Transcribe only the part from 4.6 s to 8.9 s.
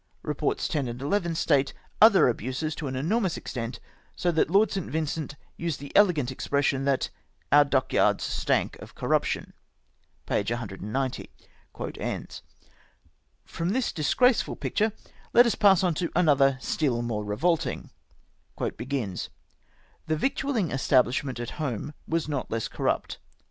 St. Vincent used the elegant expression that 'ou7' dockyards stank